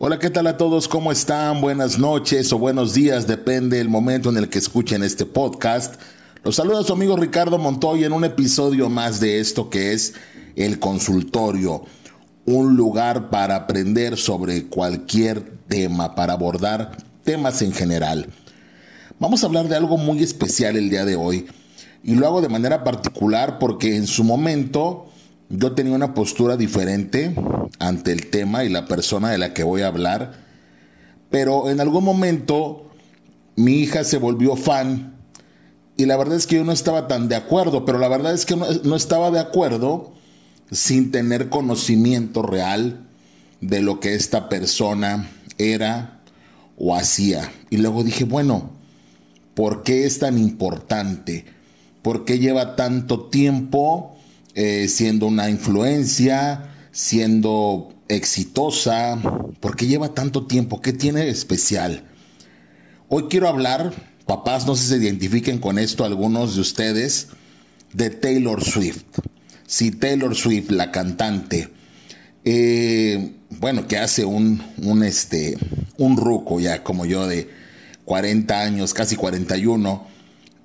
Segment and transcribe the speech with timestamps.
[0.00, 0.86] Hola, ¿qué tal a todos?
[0.86, 1.60] ¿Cómo están?
[1.60, 6.00] Buenas noches o buenos días, depende del momento en el que escuchen este podcast.
[6.44, 10.14] Los saluda su amigo Ricardo Montoya en un episodio más de esto que es
[10.54, 11.82] El Consultorio,
[12.46, 18.28] un lugar para aprender sobre cualquier tema, para abordar temas en general.
[19.18, 21.48] Vamos a hablar de algo muy especial el día de hoy
[22.04, 25.07] y lo hago de manera particular porque en su momento
[25.48, 27.34] yo tenía una postura diferente
[27.78, 30.32] ante el tema y la persona de la que voy a hablar,
[31.30, 32.90] pero en algún momento
[33.56, 35.18] mi hija se volvió fan
[35.98, 38.46] y la verdad es que yo no estaba tan de acuerdo, pero la verdad es
[38.46, 40.12] que no, estaba de acuerdo
[40.70, 43.08] sin tener conocimiento real
[43.60, 45.28] de lo que esta persona
[45.58, 46.20] era
[46.76, 47.50] o hacía.
[47.68, 48.70] Y luego dije, bueno,
[49.54, 51.46] ¿por qué es tan importante?
[52.02, 54.17] ¿Por qué lleva tanto tiempo?
[54.60, 59.16] Eh, siendo una influencia, siendo exitosa,
[59.60, 60.82] ¿por qué lleva tanto tiempo?
[60.82, 62.02] ¿Qué tiene especial?
[63.08, 63.92] Hoy quiero hablar,
[64.26, 67.28] papás, no sé si se identifiquen con esto algunos de ustedes,
[67.92, 69.04] de Taylor Swift.
[69.68, 71.68] Sí, Taylor Swift, la cantante.
[72.44, 75.56] Eh, bueno, que hace un, un, este,
[75.98, 77.48] un ruco ya como yo de
[78.06, 80.04] 40 años, casi 41,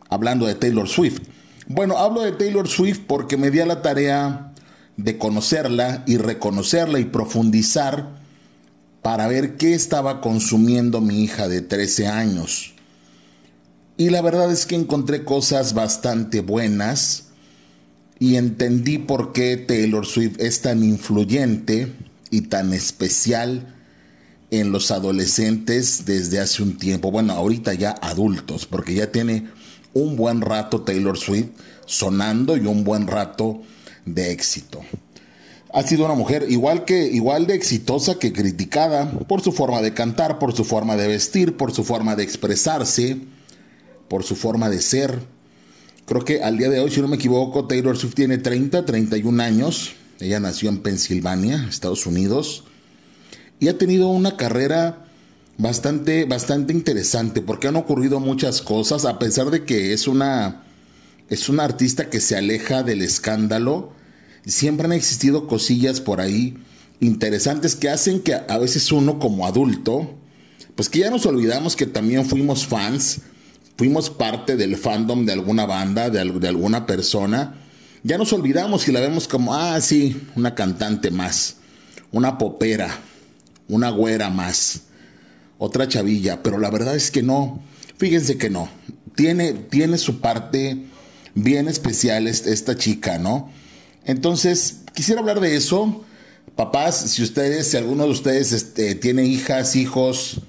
[0.09, 1.21] hablando de Taylor Swift.
[1.67, 4.53] Bueno, hablo de Taylor Swift porque me di a la tarea
[4.97, 8.21] de conocerla y reconocerla y profundizar
[9.01, 12.73] para ver qué estaba consumiendo mi hija de 13 años.
[13.97, 17.25] Y la verdad es que encontré cosas bastante buenas
[18.19, 21.93] y entendí por qué Taylor Swift es tan influyente
[22.29, 23.75] y tan especial
[24.51, 27.11] en los adolescentes desde hace un tiempo.
[27.11, 29.47] Bueno, ahorita ya adultos, porque ya tiene
[29.93, 31.49] un buen rato Taylor Swift
[31.85, 33.61] sonando y un buen rato
[34.05, 34.81] de éxito.
[35.73, 39.93] Ha sido una mujer igual que igual de exitosa que criticada por su forma de
[39.93, 43.17] cantar, por su forma de vestir, por su forma de expresarse,
[44.07, 45.19] por su forma de ser.
[46.05, 49.41] Creo que al día de hoy, si no me equivoco, Taylor Swift tiene 30, 31
[49.41, 49.93] años.
[50.19, 52.65] Ella nació en Pensilvania, Estados Unidos,
[53.59, 55.02] y ha tenido una carrera
[55.57, 60.63] bastante, bastante interesante porque han ocurrido muchas cosas, a pesar de que es una,
[61.29, 63.91] es una artista que se aleja del escándalo,
[64.45, 66.57] siempre han existido cosillas por ahí
[66.99, 70.15] interesantes que hacen que a veces uno como adulto,
[70.75, 73.21] pues que ya nos olvidamos que también fuimos fans,
[73.77, 77.55] fuimos parte del fandom de alguna banda, de, de alguna persona,
[78.03, 81.57] ya nos olvidamos y la vemos como, ah, sí, una cantante más,
[82.11, 82.89] una popera,
[83.67, 84.83] una güera más
[85.57, 87.61] otra chavilla, pero la verdad es que no,
[87.97, 88.69] fíjense que no,
[89.15, 90.77] tiene, tiene su parte
[91.35, 93.49] bien especial esta chica, ¿no?
[94.05, 96.03] Entonces, quisiera hablar de eso.
[96.55, 100.41] Papás, si ustedes, si alguno de ustedes este, tiene hijas, hijos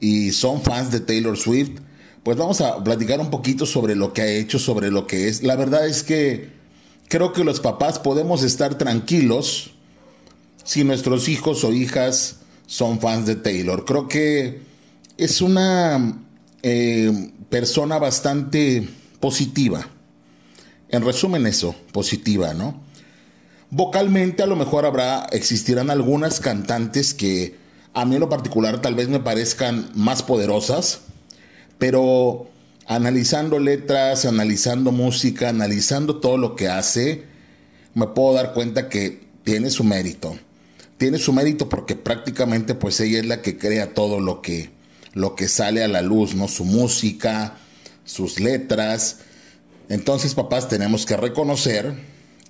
[0.00, 1.80] y son fans de Taylor Swift,
[2.22, 5.42] pues vamos a platicar un poquito sobre lo que ha hecho, sobre lo que es.
[5.42, 6.50] La verdad es que
[7.08, 9.70] creo que los papás podemos estar tranquilos
[10.64, 13.84] si nuestros hijos o hijas son fans de Taylor.
[13.84, 14.60] Creo que
[15.16, 16.22] es una
[16.62, 18.86] eh, persona bastante
[19.18, 19.88] positiva.
[20.90, 22.80] En resumen eso, positiva, ¿no?
[23.70, 27.56] Vocalmente a lo mejor habrá, existirán algunas cantantes que
[27.94, 31.00] a mí en lo particular tal vez me parezcan más poderosas,
[31.78, 32.50] pero
[32.86, 37.24] analizando letras, analizando música, analizando todo lo que hace,
[37.94, 40.38] me puedo dar cuenta que tiene su mérito
[40.98, 44.70] tiene su mérito porque prácticamente pues ella es la que crea todo lo que,
[45.14, 46.48] lo que sale a la luz, ¿no?
[46.48, 47.56] Su música,
[48.04, 49.20] sus letras.
[49.88, 51.94] Entonces, papás, tenemos que reconocer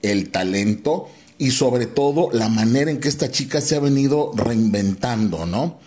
[0.00, 5.44] el talento y sobre todo la manera en que esta chica se ha venido reinventando,
[5.44, 5.78] ¿no?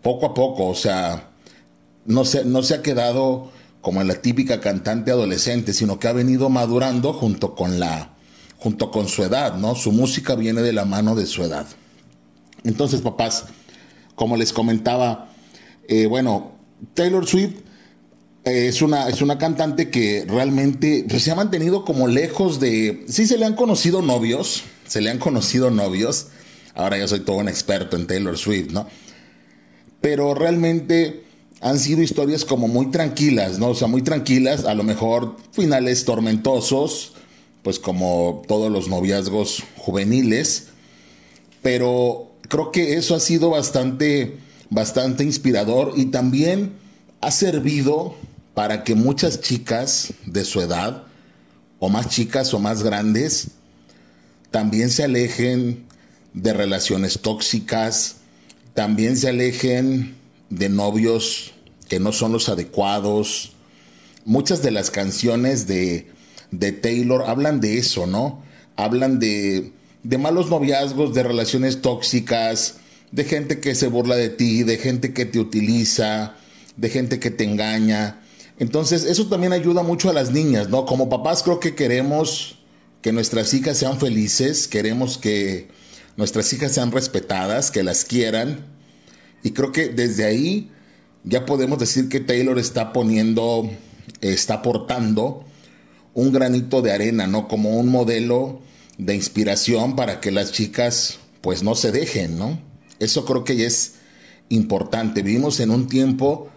[0.00, 1.30] Poco a poco, o sea,
[2.06, 6.48] no se, no se ha quedado como la típica cantante adolescente, sino que ha venido
[6.48, 8.14] madurando junto con la
[8.58, 9.74] junto con su edad, ¿no?
[9.74, 11.66] Su música viene de la mano de su edad.
[12.64, 13.46] Entonces, papás,
[14.14, 15.30] como les comentaba,
[15.88, 16.52] eh, bueno,
[16.94, 17.56] Taylor Swift
[18.44, 23.04] eh, es, una, es una cantante que realmente pues, se ha mantenido como lejos de...
[23.08, 26.28] Sí, se le han conocido novios, se le han conocido novios.
[26.74, 28.86] Ahora yo soy todo un experto en Taylor Swift, ¿no?
[30.00, 31.24] Pero realmente
[31.60, 33.68] han sido historias como muy tranquilas, ¿no?
[33.70, 37.14] O sea, muy tranquilas, a lo mejor finales tormentosos,
[37.62, 40.68] pues como todos los noviazgos juveniles,
[41.62, 44.38] pero creo que eso ha sido bastante,
[44.70, 46.72] bastante inspirador y también
[47.20, 48.14] ha servido
[48.54, 51.04] para que muchas chicas de su edad,
[51.78, 53.48] o más chicas o más grandes,
[54.50, 55.86] también se alejen
[56.34, 58.16] de relaciones tóxicas,
[58.74, 60.16] también se alejen
[60.50, 61.52] de novios
[61.88, 63.52] que no son los adecuados.
[64.24, 66.10] Muchas de las canciones de,
[66.50, 68.42] de Taylor hablan de eso, ¿no?
[68.76, 69.72] Hablan de,
[70.02, 72.76] de malos noviazgos, de relaciones tóxicas,
[73.12, 76.34] de gente que se burla de ti, de gente que te utiliza,
[76.76, 78.20] de gente que te engaña.
[78.58, 80.84] Entonces, eso también ayuda mucho a las niñas, ¿no?
[80.84, 82.58] Como papás creo que queremos
[83.02, 85.68] que nuestras hijas sean felices, queremos que
[86.16, 88.66] nuestras hijas sean respetadas, que las quieran.
[89.42, 90.70] Y creo que desde ahí
[91.24, 93.70] ya podemos decir que Taylor está poniendo,
[94.20, 95.44] está aportando
[96.14, 97.46] un granito de arena, ¿no?
[97.46, 98.60] Como un modelo
[98.98, 102.60] de inspiración para que las chicas pues no se dejen, ¿no?
[102.98, 103.94] Eso creo que es
[104.48, 105.22] importante.
[105.22, 106.50] Vivimos en un tiempo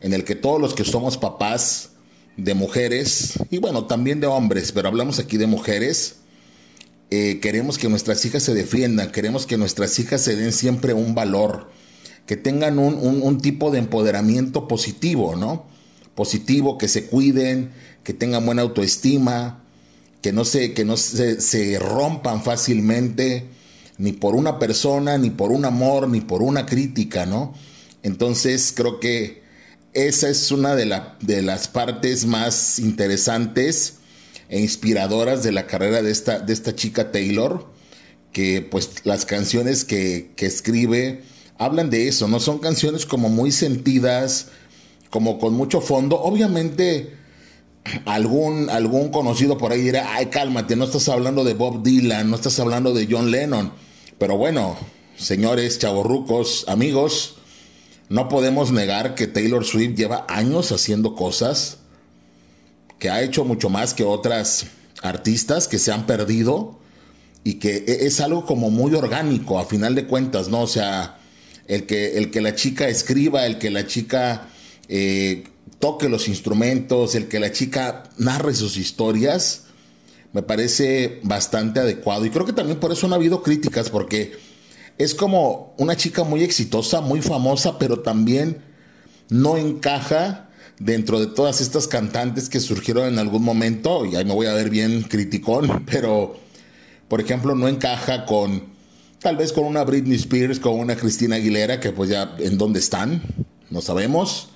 [0.00, 1.90] en el que todos los que somos papás
[2.36, 6.16] de mujeres, y bueno, también de hombres, pero hablamos aquí de mujeres,
[7.10, 11.14] eh, queremos que nuestras hijas se defiendan, queremos que nuestras hijas se den siempre un
[11.14, 11.70] valor,
[12.26, 15.66] que tengan un, tipo de empoderamiento positivo, ¿no?
[16.14, 17.72] Positivo, que se cuiden,
[18.02, 19.61] que tengan buena autoestima,
[20.22, 23.48] que no se, que no se, se rompan fácilmente,
[23.98, 27.52] ni por una persona, ni por un amor, ni por una crítica, ¿no?
[28.02, 29.42] Entonces creo que
[29.92, 33.94] esa es una de, de las partes más interesantes
[34.48, 37.70] e inspiradoras de la carrera de esta, de esta chica Taylor,
[38.32, 41.22] que pues las canciones que, que escribe
[41.58, 42.40] hablan de eso, ¿no?
[42.40, 44.48] Son canciones como muy sentidas,
[45.10, 46.20] como con mucho fondo.
[46.20, 47.21] Obviamente
[48.04, 52.36] algún, algún conocido por ahí dirá, ay, cálmate, no estás hablando de Bob Dylan, no
[52.36, 53.72] estás hablando de John Lennon.
[54.18, 54.76] Pero bueno,
[55.16, 57.36] señores, chavorrucos, amigos,
[58.08, 61.78] no podemos negar que Taylor Swift lleva años haciendo cosas,
[62.98, 64.66] que ha hecho mucho más que otras
[65.02, 66.78] artistas que se han perdido
[67.42, 70.60] y que e, es algo como muy orgánico a final de cuentas, ¿no?
[70.62, 71.18] O sea,
[71.66, 74.48] el que, el que la chica escriba, el que la chica
[74.88, 75.44] eh,
[75.78, 79.64] toque los instrumentos, el que la chica narre sus historias,
[80.32, 82.24] me parece bastante adecuado.
[82.24, 84.32] Y creo que también por eso no ha habido críticas, porque
[84.98, 88.62] es como una chica muy exitosa, muy famosa, pero también
[89.28, 90.48] no encaja
[90.78, 94.54] dentro de todas estas cantantes que surgieron en algún momento, y ahí me voy a
[94.54, 96.36] ver bien criticón, pero
[97.08, 98.72] por ejemplo no encaja con
[99.20, 102.80] tal vez con una Britney Spears, con una Cristina Aguilera, que pues ya en dónde
[102.80, 103.22] están,
[103.70, 104.48] no sabemos,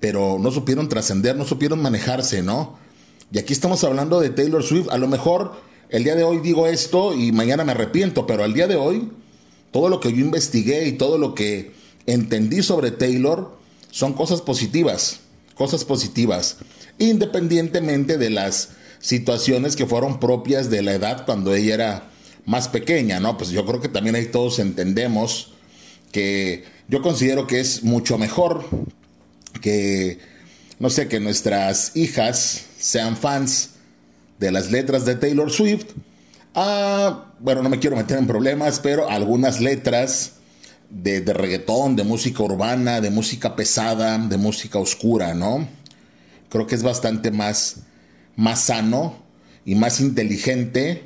[0.00, 2.78] pero no supieron trascender, no supieron manejarse, ¿no?
[3.32, 5.52] Y aquí estamos hablando de Taylor Swift, a lo mejor
[5.90, 9.10] el día de hoy digo esto y mañana me arrepiento, pero al día de hoy,
[9.70, 11.72] todo lo que yo investigué y todo lo que
[12.06, 13.56] entendí sobre Taylor
[13.90, 15.20] son cosas positivas,
[15.54, 16.58] cosas positivas,
[16.98, 22.10] independientemente de las situaciones que fueron propias de la edad cuando ella era
[22.44, 23.36] más pequeña, ¿no?
[23.36, 25.52] Pues yo creo que también ahí todos entendemos
[26.12, 28.64] que yo considero que es mucho mejor
[29.58, 30.18] que,
[30.78, 33.70] no sé, que nuestras hijas sean fans
[34.38, 35.86] de las letras de Taylor Swift.
[36.54, 40.32] Ah, bueno, no me quiero meter en problemas, pero algunas letras
[40.90, 45.68] de, de reggaetón, de música urbana, de música pesada, de música oscura, ¿no?
[46.48, 47.82] Creo que es bastante más,
[48.36, 49.16] más sano
[49.64, 51.04] y más inteligente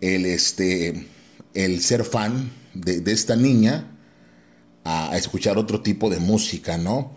[0.00, 1.06] el, este,
[1.54, 3.90] el ser fan de, esta niña
[4.84, 7.12] a, escuchar otro tipo de música, ¿no?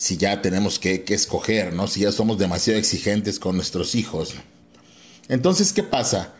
[0.00, 1.86] Si ya tenemos que, que, escoger, ¿no?
[1.86, 4.32] Si ya somos demasiado exigentes con nuestros hijos.
[5.28, 6.32] Entonces, ¿qué pasa?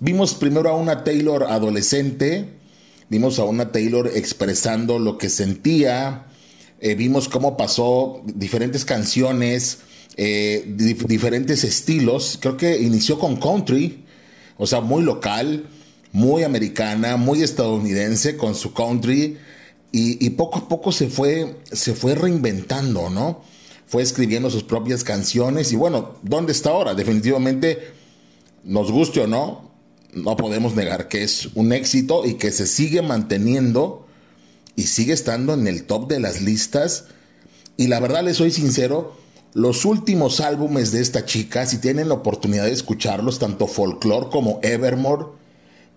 [0.00, 2.48] Vimos primero a una Taylor adolescente,
[3.08, 6.26] vimos a una Taylor expresando lo que sentía,
[6.80, 9.78] eh, vimos cómo pasó diferentes canciones,
[10.16, 12.38] eh, diferentes estilos.
[12.40, 14.04] Creo que inició con country,
[14.58, 15.68] o sea, muy local,
[16.10, 19.38] muy americana, muy estadounidense con su country
[19.92, 23.42] y, poco a poco se fue, se fue reinventando, ¿no?
[23.86, 26.94] Fue escribiendo sus propias canciones y bueno, ¿dónde está ahora?
[26.94, 27.92] Definitivamente,
[28.62, 29.72] nos guste o no,
[30.12, 34.06] no podemos negar que es un éxito y que se sigue manteniendo
[34.76, 37.06] y sigue estando en el top de las listas.
[37.76, 39.16] Y la verdad, les soy sincero,
[39.54, 44.60] los últimos álbumes de esta chica, si tienen la oportunidad de escucharlos, tanto Folklore como
[44.62, 45.26] Evermore,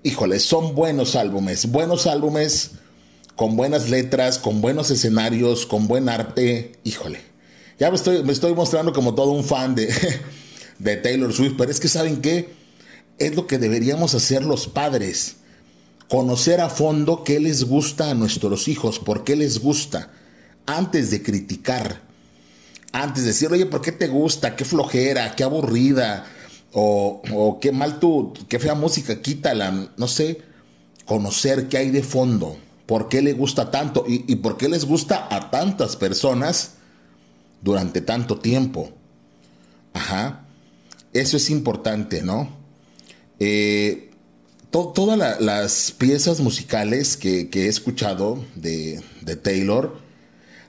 [0.02, 2.72] híjole, son buenos álbumes, buenos álbumes
[3.36, 7.20] con buenas letras, con buenos escenarios, con buen arte, híjole.
[7.80, 9.94] Ya me estoy, me estoy mostrando como todo un fan de,
[10.80, 12.54] de Taylor Swift, pero es que saben qué,
[13.18, 15.38] es lo que deberíamos hacer los padres,
[16.10, 20.12] conocer a fondo qué les gusta a nuestros hijos, por qué les gusta,
[20.66, 22.14] antes de criticar
[22.94, 24.56] antes de decir, oye, ¿por qué te gusta?
[24.56, 26.26] Qué flojera, qué aburrida,
[26.72, 30.42] o, qué mal tú, qué fea música, quítala, no sé,
[31.06, 34.06] conocer qué hay de fondo, ¿Por qué le gusta tanto?
[34.08, 36.74] ¿Y, y por qué les gusta a tantas personas
[37.62, 38.92] durante tanto tiempo?
[39.94, 40.46] Ajá.
[41.14, 42.50] Eso es importante, ¿no?
[43.40, 44.10] Eh,
[44.72, 50.00] todas las piezas musicales que, he escuchado de, de, Taylor,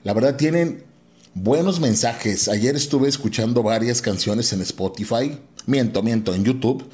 [0.03, 0.85] la verdad tienen
[1.33, 2.49] buenos mensajes.
[2.49, 6.85] Ayer estuve escuchando varias canciones en Spotify, miento, miento, en YouTube.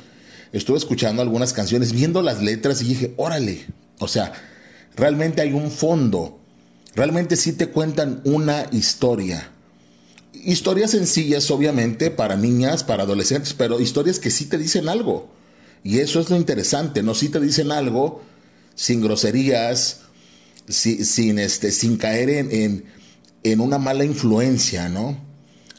[0.53, 3.67] Estuve escuchando algunas canciones, viendo las letras y dije, órale,
[3.99, 4.33] o sea,
[4.97, 6.39] realmente hay un fondo,
[6.95, 9.51] realmente sí te cuentan una historia.
[10.33, 15.31] Historias sencillas, obviamente, para niñas, para adolescentes, pero historias que sí te dicen algo.
[15.83, 17.15] Y eso es lo interesante, ¿no?
[17.15, 18.23] Si te dicen algo
[18.75, 20.01] sin groserías,
[20.69, 22.85] sin, este, sin caer en,
[23.43, 25.19] en, una mala influencia, ¿no?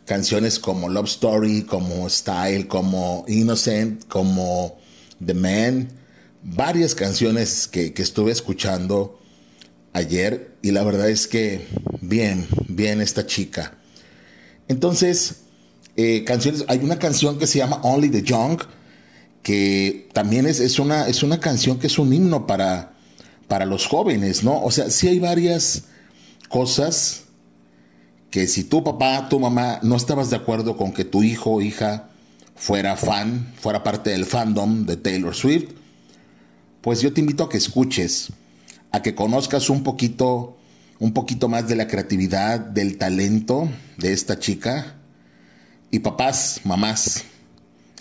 [0.05, 4.77] Canciones como Love Story, como Style, como Innocent, como
[5.25, 5.89] The Man,
[6.43, 9.19] varias canciones que, que estuve escuchando
[9.93, 11.67] ayer y la verdad es que
[12.01, 13.73] bien, bien esta chica.
[14.67, 15.41] Entonces,
[15.97, 18.61] eh, canciones, hay una canción que se llama Only the Young,
[19.43, 22.93] que también es, es, una, es una canción que es un himno para,
[23.47, 24.63] para los jóvenes, ¿no?
[24.63, 25.83] O sea, sí hay varias
[26.47, 27.23] cosas
[28.29, 31.61] que si tu papá, tu mamá no estabas de acuerdo con que tu hijo o
[31.61, 32.09] hija
[32.55, 35.71] fuera fan, fuera parte del fandom de Taylor Swift,
[36.81, 38.29] pues yo te invito a que escuches,
[38.91, 40.57] a que conozcas un poquito,
[40.99, 44.95] un poquito más de la creatividad, del talento de esta chica.
[45.91, 47.23] Y papás, mamás,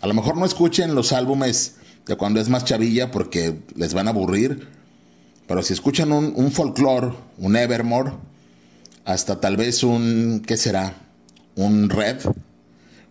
[0.01, 4.09] a lo mejor no escuchen los álbumes de cuando es más chavilla porque les van
[4.09, 4.69] a aburrir,
[5.47, 8.13] pero si escuchan un, folklore, un Evermore,
[9.05, 10.95] hasta tal vez un, ¿qué será?
[11.57, 12.19] Un Red,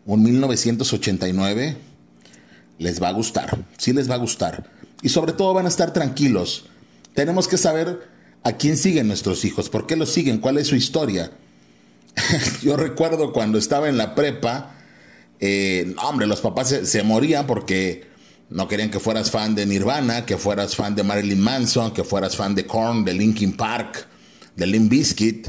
[0.06, 1.78] un 1989,
[2.80, 4.70] les va a gustar, sí les va a gustar.
[5.02, 6.66] Y sobre todo van a estar tranquilos.
[7.14, 8.08] Tenemos que saber
[8.44, 11.32] a quién siguen nuestros hijos, por qué los siguen, cuál es su historia.
[12.62, 14.76] Yo recuerdo cuando estaba en la prepa,
[15.40, 18.08] eh, hombre, los papás se, morían porque
[18.50, 22.36] no querían que fueras fan de Nirvana, que fueras fan de Marilyn Manson, que fueras
[22.36, 24.06] fan de Korn, de Linkin Park,
[24.56, 25.48] de Limp Bizkit.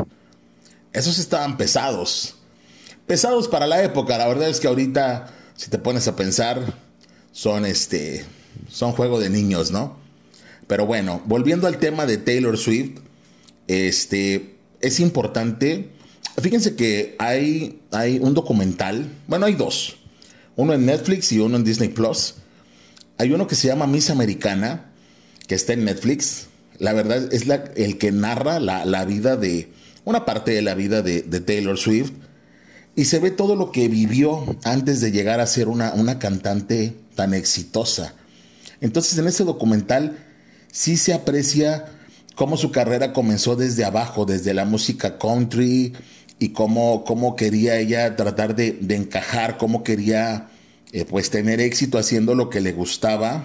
[0.92, 2.34] Esos estaban pesados.
[3.06, 4.18] Pesados para la época.
[4.18, 6.74] La verdad es que ahorita, si te pones a pensar,
[7.32, 8.24] son este.
[8.68, 9.96] Son juego de niños, ¿no?
[10.66, 13.00] Pero bueno, volviendo al tema de Taylor Swift,
[13.66, 14.56] este.
[14.80, 15.90] Es importante
[16.40, 19.96] Fíjense que hay, hay un documental, bueno, hay dos,
[20.56, 22.36] uno en Netflix y uno en Disney Plus.
[23.18, 24.90] Hay uno que se llama Miss Americana,
[25.46, 26.46] que está en Netflix.
[26.78, 29.70] La verdad es la, el que narra la, vida de,
[30.04, 32.12] una parte de la vida de, Taylor Swift.
[32.96, 36.94] Y se ve todo lo que vivió antes de llegar a ser una, una cantante
[37.14, 38.14] tan exitosa.
[38.80, 40.18] Entonces en ese documental
[40.72, 41.86] sí se aprecia
[42.34, 45.92] cómo su carrera comenzó desde abajo, desde la música country,
[46.40, 50.48] y cómo, cómo quería ella tratar de, encajar, cómo quería
[50.90, 53.44] eh, pues tener éxito haciendo lo que le gustaba.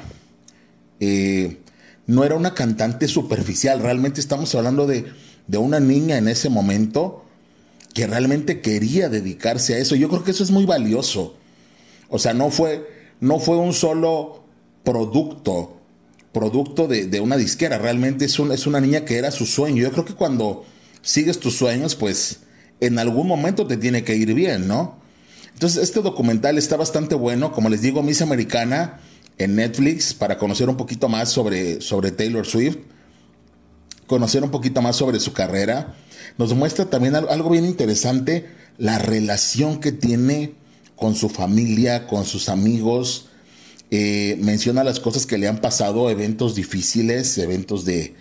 [1.01, 1.58] Eh,
[2.08, 5.06] no era una cantante superficial, realmente estamos hablando de,
[5.46, 7.25] de una niña en ese momento
[7.94, 9.96] que realmente quería dedicarse a eso.
[9.96, 11.36] Yo creo que eso es muy valioso.
[12.08, 12.88] O sea, no fue,
[13.20, 14.44] no fue un solo
[14.86, 15.82] producto,
[16.32, 17.77] producto de, de una disquera.
[17.77, 19.84] Realmente es, un, es una niña que era su sueño.
[19.84, 20.63] Yo creo que cuando
[21.01, 22.39] sigues tus sueños, pues
[22.80, 25.04] en algún momento te tiene que ir bien, ¿no?
[25.54, 29.00] Entonces, este documental está bastante bueno, como les digo, Miss Americana
[29.38, 32.77] en Netflix para conocer un poquito más sobre, sobre Taylor Swift,
[34.08, 35.96] conocer un poquito más sobre su carrera.
[36.38, 40.56] Nos muestra también algo bien interesante, la relación que tiene
[40.96, 43.30] con su familia, con sus amigos.
[43.92, 48.15] Eh, menciona las cosas que le han pasado, eventos difíciles, eventos de,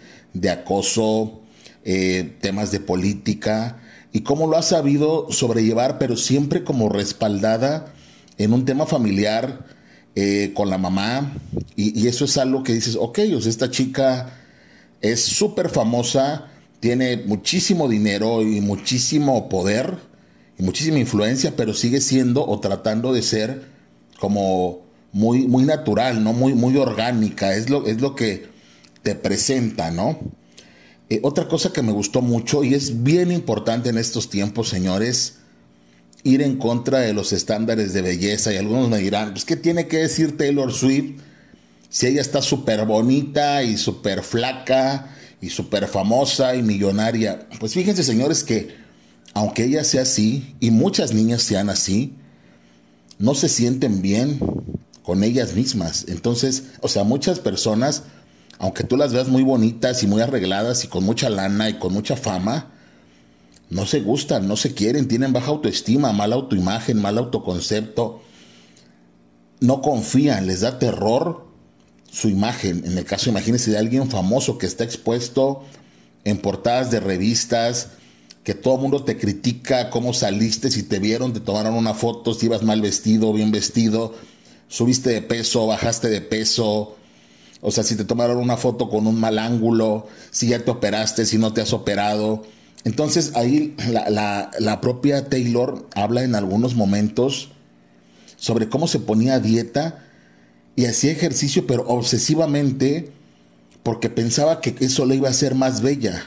[0.51, 1.41] acoso,
[1.85, 3.81] eh, temas de política
[4.13, 7.93] y cómo lo ha sabido sobrellevar, pero siempre como respaldada
[8.39, 9.67] en un tema familiar
[10.15, 11.33] eh, con la mamá.
[11.77, 14.39] Y, eso es algo que dices, ok, o sea, esta chica
[15.01, 19.97] es súper famosa, tiene muchísimo dinero y muchísimo poder
[20.59, 23.65] y muchísima influencia, pero sigue siendo o tratando de ser
[24.21, 24.84] como
[25.15, 26.33] muy, muy natural, ¿no?
[26.33, 28.49] Muy, muy orgánica, es lo, es lo que
[29.03, 30.19] te presenta, ¿no?
[31.09, 35.37] Eh, otra cosa que me gustó mucho y es bien importante en estos tiempos, señores,
[36.25, 38.53] ir en contra de los estándares de belleza.
[38.53, 41.21] Y algunos me dirán, pues, ¿qué tiene que decir Taylor Swift
[41.89, 47.47] si ella está súper bonita y súper flaca y súper famosa y millonaria?
[47.61, 48.75] Pues fíjense, señores, que
[49.33, 52.15] aunque ella sea así y muchas niñas sean así,
[53.21, 54.41] no se sienten bien
[55.05, 56.07] con ellas mismas.
[56.09, 58.03] Entonces, o sea, muchas personas
[58.59, 61.93] aunque tú las veas muy bonitas y muy arregladas y con mucha lana y con
[61.93, 62.71] mucha fama,
[63.71, 68.23] no se gustan, no se quieren, tienen baja autoestima, mala autoimagen, mal autoconcepto,
[69.61, 71.47] no confían, les da terror
[72.11, 72.85] su imagen.
[72.85, 75.65] En el caso, imagínense de alguien famoso que está expuesto
[76.25, 77.89] en portadas de revistas,
[78.45, 82.35] que todo el mundo te critica cómo saliste, si te vieron, te tomaron una foto,
[82.35, 84.15] si ibas mal vestido, bien vestido,
[84.75, 86.97] subiste de peso, bajaste de peso,
[87.61, 91.27] o sea, si te tomaron una foto con un mal ángulo, si ya te operaste,
[91.27, 92.43] si no te has operado.
[92.83, 97.51] Entonces ahí la, la propia Taylor habla en algunos momentos
[98.35, 100.05] sobre cómo se ponía dieta
[100.75, 103.13] y hacía ejercicio, pero obsesivamente,
[103.85, 106.21] porque pensaba que eso le iba a hacer más bella.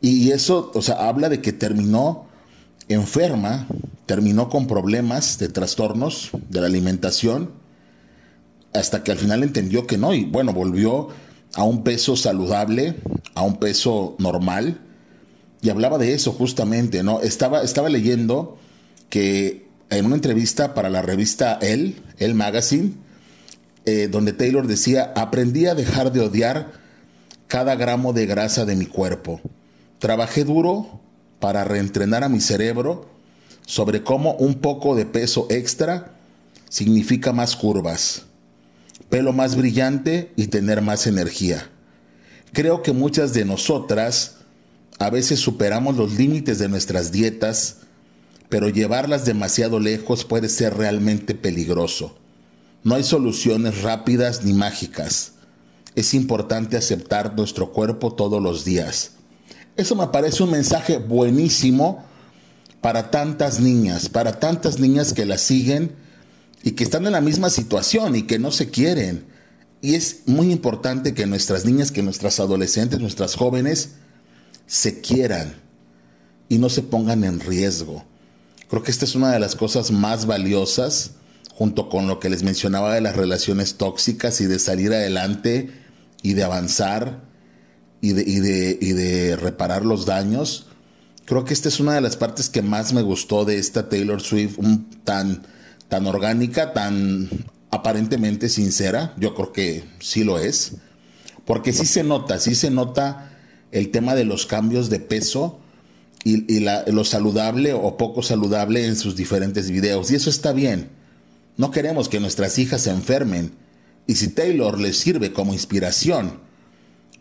[0.00, 2.28] Y eso, o sea, habla de que terminó
[2.88, 3.68] enferma,
[4.08, 7.52] terminó con problemas de trastornos de la alimentación,
[8.72, 11.10] hasta que al final entendió que no, y bueno, volvió
[11.54, 12.96] a un peso saludable,
[13.36, 14.80] a un peso normal,
[15.60, 17.20] y hablaba de eso justamente, ¿no?
[17.20, 18.58] Estaba, estaba leyendo
[19.10, 22.94] que en una entrevista para la revista El, El Magazine,
[23.84, 26.72] eh, donde Taylor decía, aprendí a dejar de odiar
[27.46, 29.40] cada gramo de grasa de mi cuerpo
[29.98, 31.00] Trabajé duro
[31.40, 33.06] para reentrenar a mi cerebro
[33.68, 36.14] sobre cómo un poco de peso extra
[36.70, 38.22] significa más curvas,
[39.10, 41.70] pelo más brillante y tener más energía.
[42.54, 44.36] Creo que muchas de nosotras
[44.98, 47.80] a veces superamos los límites de nuestras dietas,
[48.48, 52.16] pero llevarlas demasiado lejos puede ser realmente peligroso.
[52.84, 55.32] No hay soluciones rápidas ni mágicas.
[55.94, 59.18] Es importante aceptar nuestro cuerpo todos los días
[59.78, 62.04] eso me parece un mensaje buenísimo
[62.80, 65.92] para tantas niñas, para tantas niñas que la siguen
[66.62, 69.26] y que están en la misma situación y que no se quieren.
[69.80, 73.90] Y es muy importante que nuestras niñas, que nuestras adolescentes, nuestras jóvenes
[74.66, 75.54] se quieran
[76.48, 78.04] y no se pongan en riesgo.
[78.68, 81.12] Creo que esta es una de las cosas más valiosas,
[81.54, 85.70] junto con lo que les mencionaba de las relaciones tóxicas y de salir adelante
[86.22, 87.22] y de avanzar
[88.00, 90.67] y de, y de, y de reparar los daños.
[91.28, 94.22] Creo que esta es una de las partes que más me gustó de esta Taylor
[94.22, 94.56] Swift,
[95.04, 95.42] tan,
[95.88, 97.28] tan orgánica, tan
[97.70, 99.12] aparentemente sincera.
[99.18, 100.76] Yo creo que sí lo es.
[101.44, 103.30] Porque sí se nota, sí se nota
[103.72, 105.60] el tema de los cambios de peso
[106.24, 110.10] y, lo saludable o poco saludable en sus diferentes videos.
[110.10, 110.88] Y eso está bien.
[111.58, 113.52] No queremos que nuestras hijas se enfermen.
[114.06, 116.40] Y si Taylor les sirve como inspiración,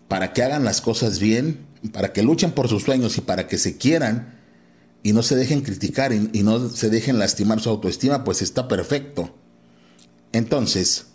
[0.07, 3.57] para que hagan las cosas bien, para que luchen por sus sueños y para que
[3.57, 4.35] se quieran
[5.03, 9.33] y no se dejen criticar y, no se dejen lastimar su autoestima, pues está perfecto.
[10.31, 11.05] Entonces,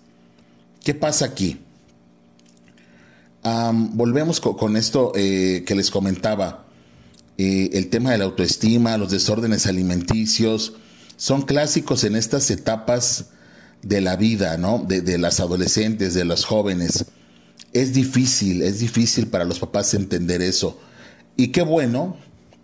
[0.83, 1.61] ¿qué pasa aquí?
[3.45, 6.67] volvemos con, esto eh, que les comentaba.
[7.39, 10.75] Eh, el tema de la autoestima, los desórdenes alimenticios,
[11.17, 13.31] son clásicos en estas etapas
[13.83, 14.79] de la vida, ¿no?
[14.87, 17.07] De, de las adolescentes, de los jóvenes
[17.73, 20.79] es difícil, es difícil para los papás entender eso.
[21.37, 22.17] Y qué bueno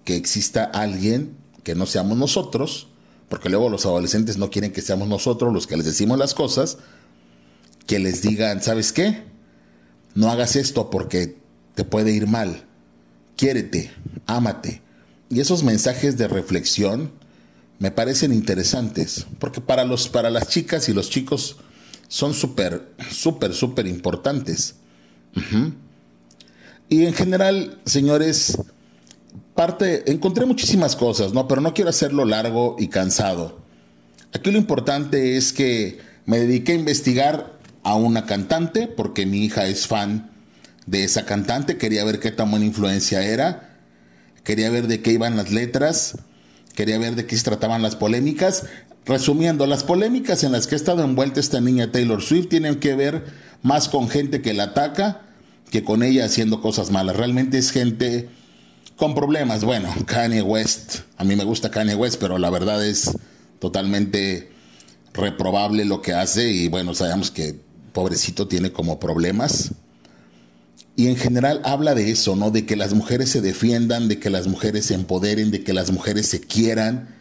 [0.05, 2.89] que exista alguien que no seamos nosotros,
[3.29, 6.79] porque luego los adolescentes no quieren que seamos nosotros los que les decimos las cosas,
[7.87, 9.23] que les digan, ¿sabes qué?
[10.15, 11.39] No hagas esto porque
[11.75, 12.65] te puede ir mal.
[13.37, 13.93] Quiérete,
[14.27, 14.83] ámate.
[15.31, 17.13] Y esos mensajes de reflexión
[17.79, 21.57] me parecen interesantes, porque para, los, para las chicas y los chicos
[22.09, 24.75] son súper, súper, súper importantes.
[26.89, 28.59] Y en general, señores,
[29.55, 31.49] parte, encontré muchísimas cosas, ¿no?
[31.49, 33.59] Pero no quiero hacerlo largo y cansado.
[34.33, 39.67] Aquí lo importante es que me dediqué a investigar a una cantante, porque mi hija
[39.67, 40.31] es fan
[40.87, 43.77] de esa cantante, quería ver qué tan buena influencia era,
[44.45, 46.19] quería ver de qué iban las letras,
[46.75, 48.67] quería ver de qué se trataban las polémicas.
[49.05, 52.95] Resumiendo, las polémicas en las que ha estado envuelta esta niña Taylor Swift tienen que
[52.95, 53.25] ver
[53.63, 55.23] más con gente que la ataca
[55.71, 57.17] que con ella haciendo cosas malas.
[57.17, 58.29] Realmente es gente
[58.97, 59.65] con problemas.
[59.65, 63.17] Bueno, Kanye West, a mí me gusta Kanye West, pero la verdad es
[63.59, 64.51] totalmente
[65.13, 67.59] reprobable lo que hace y bueno, sabemos que
[67.93, 69.73] pobrecito tiene como problemas.
[70.97, 72.51] Y en general habla de eso, ¿no?
[72.51, 75.93] De que las mujeres se defiendan, de que las mujeres se empoderen, de que las
[75.93, 77.15] mujeres se quieran,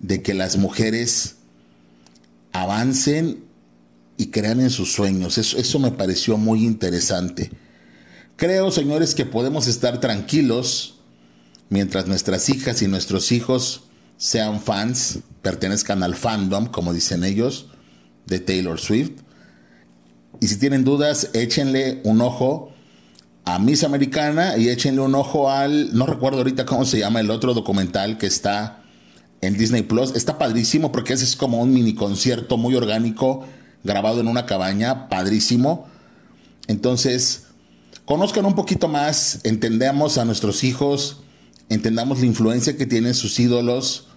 [0.00, 1.36] de que las mujeres
[2.52, 3.43] avancen
[4.16, 5.38] y crean en sus sueños.
[5.38, 7.50] Eso, eso me pareció muy interesante.
[8.36, 10.96] Creo, señores, que podemos estar tranquilos
[11.68, 13.84] mientras nuestras hijas y nuestros hijos
[14.16, 17.66] sean fans, pertenezcan al fandom, como dicen ellos,
[18.26, 19.22] de Taylor Swift.
[20.40, 22.72] Y si tienen dudas, échenle un ojo
[23.44, 27.30] a Miss Americana y échenle un ojo al, no recuerdo ahorita cómo se llama el
[27.30, 28.82] otro documental que está
[29.40, 30.14] en Disney Plus.
[30.16, 33.46] Está padrísimo porque ese es como un mini concierto muy orgánico
[33.84, 35.86] grabado en una cabaña, padrísimo.
[36.66, 37.44] Entonces,
[38.04, 41.22] conozcan un poquito más, entendamos a nuestros hijos,
[41.68, 44.08] entendamos la influencia que tienen sus ídolos.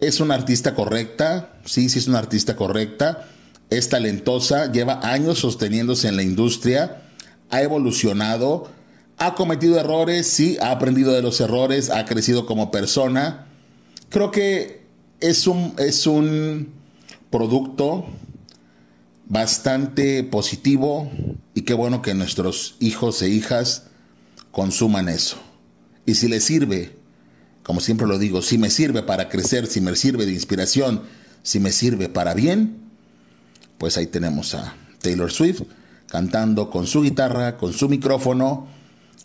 [0.00, 3.28] Es una artista correcta, sí, sí es una artista correcta,
[3.70, 7.02] es talentosa, lleva años sosteniéndose en la industria,
[7.50, 8.68] ha evolucionado,
[9.18, 13.46] ha cometido errores, sí, ha aprendido de los errores, ha crecido como persona.
[14.10, 14.82] Creo que
[15.20, 16.72] es un, es un
[17.30, 18.06] producto
[19.28, 21.10] bastante positivo
[21.54, 23.84] y qué bueno que nuestros hijos e hijas
[24.50, 25.36] consuman eso.
[26.06, 26.96] Y si les sirve,
[27.62, 31.02] como siempre lo digo, si me sirve para crecer, si me sirve de inspiración,
[31.42, 32.78] si me sirve para bien,
[33.78, 35.62] pues ahí tenemos a Taylor Swift
[36.08, 38.68] cantando con su guitarra, con su micrófono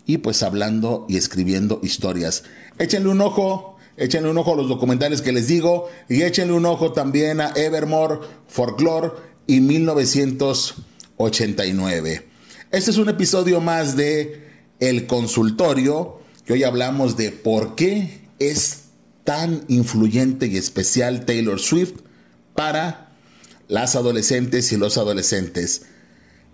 [0.04, 2.42] y pues hablando y escribiendo historias.
[2.78, 6.66] Échenle un ojo, échenle un ojo a los documentales que les digo y échenle un
[6.66, 12.26] ojo también a Evermore, Folklore y 1989.
[12.70, 14.48] Este es un episodio más de
[14.80, 18.84] El Consultorio, que hoy hablamos de por qué es
[19.24, 21.96] tan influyente y especial Taylor Swift
[22.54, 23.12] para
[23.68, 25.82] las adolescentes y los adolescentes.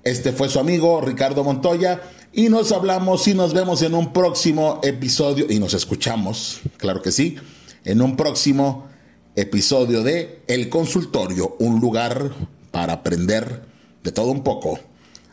[0.03, 4.81] Este fue su amigo Ricardo Montoya y nos hablamos y nos vemos en un próximo
[4.83, 7.37] episodio y nos escuchamos, claro que sí,
[7.85, 8.89] en un próximo
[9.37, 12.33] episodio de El Consultorio, un lugar
[12.71, 13.63] para aprender
[14.03, 14.79] de todo un poco.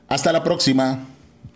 [0.08, 1.00] Hasta la próxima.